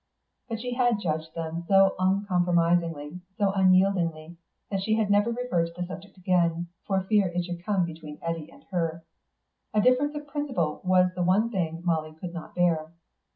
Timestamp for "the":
5.79-5.85, 11.13-11.21